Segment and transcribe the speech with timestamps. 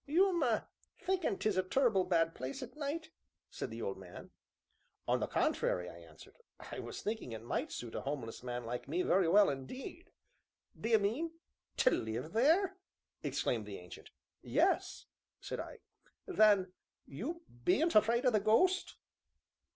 [0.07, 0.61] "You 'm
[0.97, 3.11] thinkin' 'tis a tur'ble bad place at night?"
[3.51, 4.31] said the old man.
[5.07, 8.87] "On the contrary," I answered, "I was thinking it might suit a homeless man like
[8.87, 10.09] me very well indeed."
[10.75, 11.33] "D'ye mean
[11.77, 12.79] to live there?"
[13.21, 14.09] exclaimed the Ancient.
[14.41, 15.05] "Yes,"
[15.39, 15.77] said I.
[16.25, 16.73] "Then
[17.05, 18.95] you bean't afraid o' the ghost?"